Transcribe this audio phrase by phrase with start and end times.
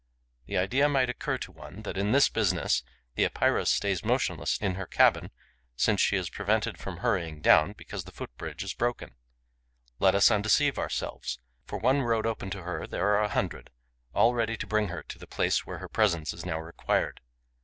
[0.47, 2.81] The idea might occur to one that, in this business,
[3.13, 5.29] the Epeira stays motionless in her cabin
[5.75, 9.13] since she is prevented from hurrying down, because the foot bridge is broken.
[9.99, 11.37] Let us undeceive ourselves:
[11.67, 13.69] for one road open to her there are a hundred,
[14.11, 17.21] all ready to bring her to the place where her presence is now required.